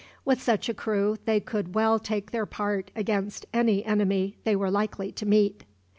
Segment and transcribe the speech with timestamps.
[0.25, 4.71] With such a crew, they could well take their part against any enemy they were
[4.71, 5.63] likely to meet.